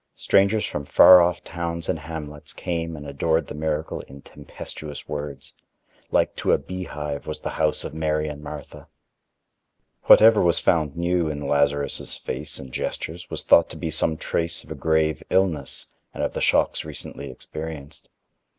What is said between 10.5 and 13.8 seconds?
found new in Lazarus' face and gestures was thought to